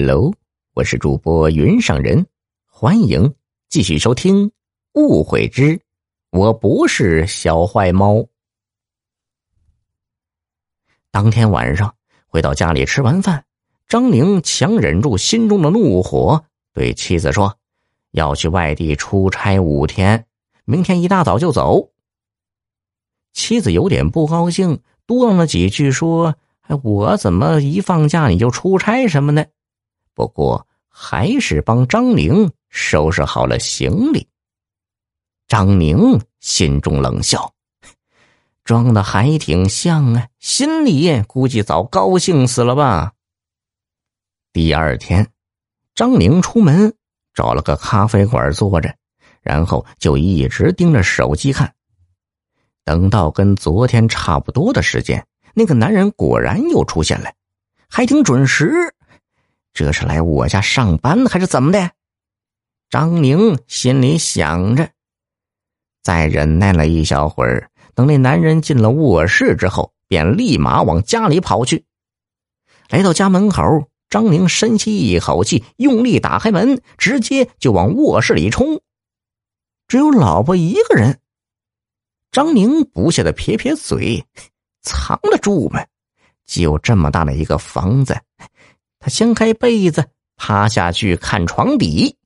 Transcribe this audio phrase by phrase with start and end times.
[0.00, 0.32] Hello，
[0.74, 2.24] 我是主播云上人，
[2.66, 3.34] 欢迎
[3.68, 4.46] 继续收听
[4.92, 5.80] 《误会之
[6.30, 8.14] 我不是小坏猫》。
[11.10, 11.92] 当天晚上
[12.28, 13.44] 回到家里吃完饭，
[13.88, 17.58] 张宁强忍住心中的怒火，对妻子说
[18.14, 20.26] ：“要去外地出差五天，
[20.64, 21.90] 明天一大早就走。”
[23.34, 26.36] 妻子有点不高兴，嘟囔了几句，说
[26.84, 29.50] ：“我怎么一放假你就出差什么的？”
[30.18, 34.26] 不过，还是帮张宁收拾好了行李。
[35.46, 37.54] 张宁心中冷笑，
[38.64, 43.12] 装的还挺像啊，心里估计早高兴死了吧。
[44.52, 45.28] 第二天，
[45.94, 46.92] 张宁出门
[47.32, 48.92] 找了个咖啡馆坐着，
[49.40, 51.72] 然后就一直盯着手机看。
[52.82, 57.32] 等到跟昨天差不多的时间，那个男人果然又出现了，
[57.88, 58.92] 还挺准时。
[59.78, 61.92] 这是来我家上班还是怎么的？
[62.90, 64.90] 张宁心里想着。
[66.02, 71.84] 再忍耐了一小会儿，等那男人进了卧室之后，便立马往家里跑去。
[72.88, 78.80] 来到家门口，张宁深吸一口气，用力打开门，直接就往卧室里冲。
[79.86, 81.20] 只有老婆一个人。
[82.32, 84.26] 张宁不屑的撇撇嘴
[84.82, 85.86] ：“藏得住吗？
[86.46, 88.20] 就这么大的一个房子。”
[88.98, 92.16] 他掀开被子，趴下去看床底，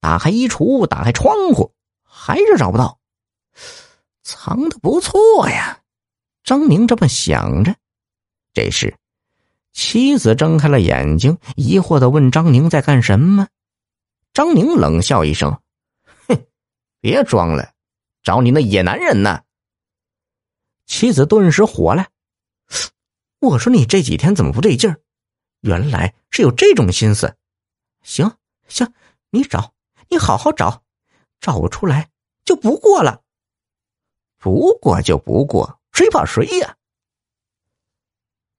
[0.00, 2.98] 打开衣橱，打开窗户，还是找不到。
[4.22, 5.80] 藏的不错呀，
[6.42, 7.76] 张宁这么想着。
[8.52, 8.96] 这时，
[9.72, 13.48] 妻子睁开了眼睛，疑惑的问张宁在干什么。
[14.32, 15.60] 张宁冷笑一声
[16.28, 16.46] ：“哼，
[17.00, 17.72] 别装了，
[18.22, 19.42] 找你那野男人呢。”
[20.86, 22.06] 妻子顿时火了
[23.40, 25.00] ：“我说你这几天怎么不对劲儿？”
[25.66, 27.36] 原来是有这种心思，
[28.02, 28.32] 行
[28.68, 28.92] 行，
[29.30, 29.74] 你找，
[30.08, 30.84] 你好好找，
[31.40, 32.08] 找不出来
[32.44, 33.22] 就不过了。
[34.38, 36.76] 不过就不过，谁怕谁呀？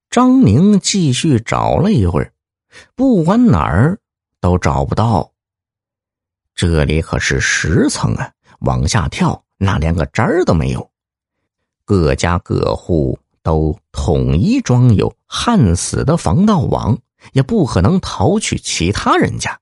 [0.09, 2.33] 张宁继续找了一会儿，
[2.93, 3.99] 不管哪儿
[4.41, 5.31] 都找不到。
[6.53, 10.91] 这里可是十层啊，往下跳那连个渣儿都没有。
[11.85, 13.17] 各家各户。
[13.43, 16.99] 都统一装有焊死的防盗网，
[17.33, 19.59] 也不可能逃去其他人家。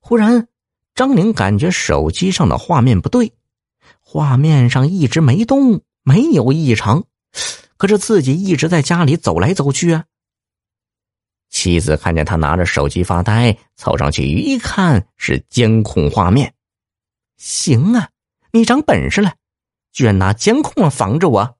[0.00, 0.48] 忽然，
[0.94, 3.32] 张玲感觉手机上的画面不对，
[4.00, 7.04] 画面上一直没动，没有异常，
[7.76, 10.04] 可是自己一直在家里走来走去啊。
[11.48, 16.54] 妻子看见他拿着手机发呆，凑上去一看，是监控画面。
[17.36, 18.10] 行啊，
[18.52, 19.34] 你长本事了，
[19.90, 21.56] 居然拿监控防着我。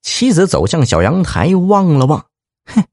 [0.00, 2.26] 妻子走向小阳台，望了望，
[2.64, 2.84] 哼，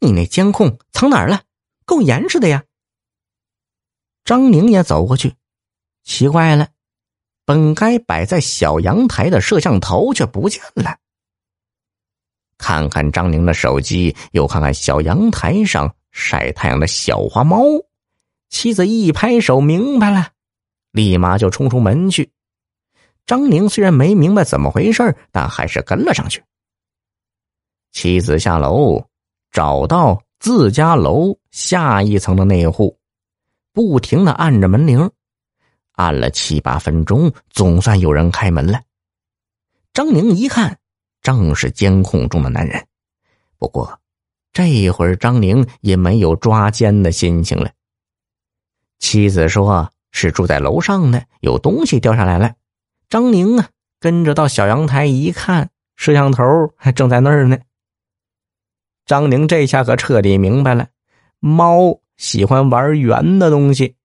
[0.00, 1.42] 你那监控藏哪儿了？
[1.84, 2.64] 够严实的呀。
[4.24, 5.34] 张宁也走过去，
[6.02, 6.68] 奇怪了，
[7.44, 10.96] 本该摆在小阳台的摄像头却不见了。
[12.56, 17.62] 看看张宁的手机，又看看小阳台上晒太阳的小花猫，
[18.48, 20.30] 妻子一拍手，明白了，
[20.92, 22.30] 立马就冲出门去。
[23.26, 26.42] 张宁虽然没明白怎么回事但还是跟了上去。
[27.94, 29.02] 妻子下楼，
[29.52, 32.98] 找到自家楼下一层的那户，
[33.72, 35.08] 不停的按着门铃，
[35.92, 38.82] 按了七八分钟，总算有人开门了。
[39.92, 40.76] 张宁一看，
[41.22, 42.84] 正是监控中的男人。
[43.58, 44.00] 不过，
[44.52, 47.70] 这会儿张宁也没有抓奸的心情了。
[48.98, 52.52] 妻子说是住在楼上的，有东西掉下来了。
[53.08, 53.68] 张宁啊，
[54.00, 56.42] 跟着到小阳台一看，摄像头
[56.76, 57.56] 还正在那儿呢。
[59.06, 60.88] 张宁这下可彻底明白了，
[61.40, 63.96] 猫喜欢玩圆的东西。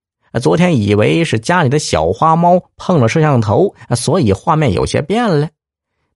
[0.42, 5.48] 昨天以为是家里的小花猫碰了摄像头，所以画面有些变了。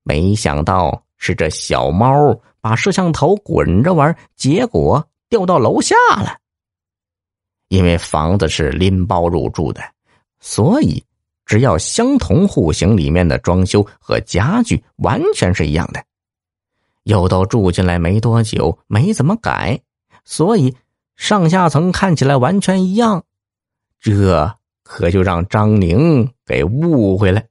[0.03, 6.37] 没想到是这小猫把摄像头滚着玩，结果掉到楼下了。
[7.69, 9.82] 因为房子是拎包入住的，
[10.41, 11.03] 所以。
[11.47, 16.03] 只要相同户型里面的装修和家具完全是一样的，
[17.05, 19.81] 又都住进来没多久，没怎么改，
[20.25, 20.77] 所以
[21.17, 23.25] 上下层看起来完全一样，
[24.01, 27.43] 这可就让张宁给误会了。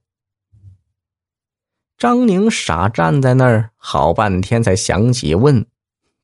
[1.96, 5.64] 张宁傻站在那儿，好半天才想起问：“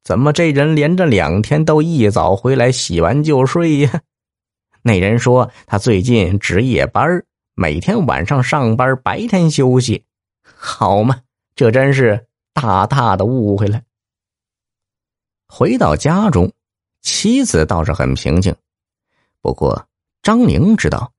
[0.05, 4.03] 怎么这人连着两天都一早回来，洗完就睡呀？”
[4.83, 7.25] 那人说：“他最近值夜班
[7.55, 10.05] 每天晚上上班，白天休息，
[10.43, 11.21] 好嘛？
[11.55, 13.83] 这真是大大的误会了。
[15.47, 16.53] 回到家中，
[17.01, 18.55] 妻子倒是很平静。
[19.41, 19.89] 不过
[20.23, 21.13] 张宁知道，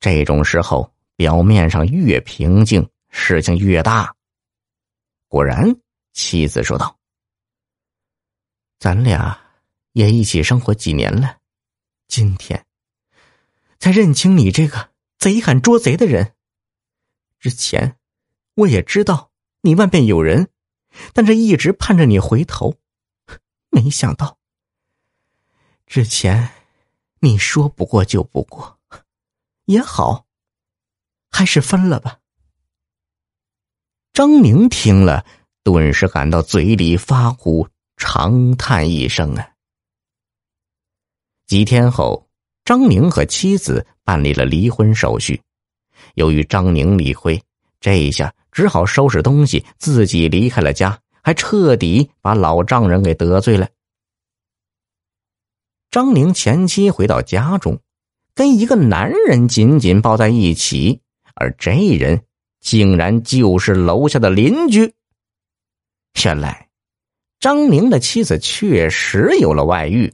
[0.00, 4.14] 这种时候表面上越平静，事情越大。
[5.28, 5.76] 果然，
[6.12, 6.98] 妻子说道
[8.78, 9.38] ：“咱俩
[9.92, 11.38] 也一起生活几年了，
[12.08, 12.66] 今天
[13.78, 16.34] 才认清你这个贼喊捉贼的人。
[17.38, 17.96] 之前
[18.54, 19.30] 我也知道
[19.60, 20.50] 你外边有人，
[21.12, 22.74] 但是一直盼着你回头。
[23.70, 24.38] 没想到，
[25.86, 26.48] 之前
[27.20, 28.78] 你说不过就不过，
[29.66, 30.26] 也好，
[31.30, 32.18] 还是分了吧。”
[34.14, 35.24] 张宁听了，
[35.62, 39.50] 顿时感到嘴里发苦，长叹一声啊。
[41.46, 42.28] 几天后，
[42.64, 45.40] 张宁和妻子办理了离婚手续。
[46.14, 47.40] 由于张宁理亏，
[47.80, 53.68] 这一下只好收拾东西，自己离开了家，还彻底把老丈人给得罪了。
[55.92, 57.78] 张宁前妻回到家中，
[58.34, 61.00] 跟一个男人紧紧抱在一起，
[61.36, 62.20] 而这人。
[62.60, 64.92] 竟然就是楼下的邻居。
[66.24, 66.68] 原来，
[67.38, 70.12] 张宁的妻子确实有了外遇，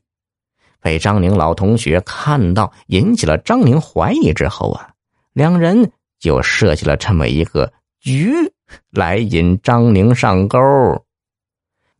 [0.78, 4.90] 被张宁老同学看到，引起了张宁怀疑之后啊，
[5.32, 5.90] 两人
[6.20, 7.72] 就设计了这么一个
[8.04, 8.52] 鱼
[8.90, 10.58] 来引张宁上钩，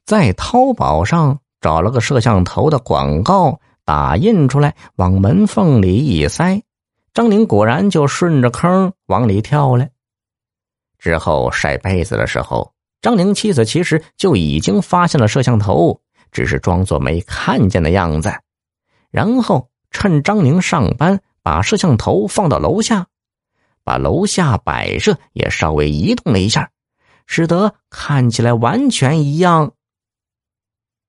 [0.05, 6.63] 在淘宝上找了个摄像头的广告，打印出来往门缝里一塞，
[7.15, 9.89] 张宁果然就顺着坑往里跳了。
[10.99, 15.99] 之后晒被子的时候，张宁妻子其实就已经发现了摄像头，
[16.31, 18.31] 只是装作没看见的样子。
[19.11, 23.07] 然后趁张宁上班，把摄像头放到楼下，
[23.85, 26.73] 把楼下摆设也稍微移动了一下，
[27.27, 29.75] 使得看起来完全一样。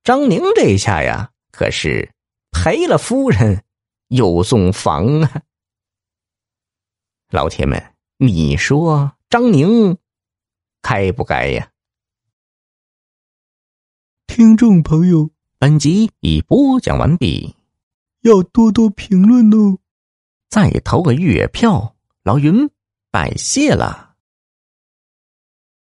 [0.04, 2.12] 张宁这一下呀，可是
[2.52, 3.64] 赔了夫人
[4.08, 5.42] 又送房啊！
[7.30, 9.16] 老铁们，你说？
[9.28, 9.98] 张宁，
[10.80, 11.72] 该不该呀？
[14.28, 17.56] 听众朋友，本集已播讲完毕，
[18.20, 19.78] 要多多评论哦，
[20.48, 21.95] 再投个月票，
[22.26, 22.68] 老云
[23.12, 24.05] 拜谢了。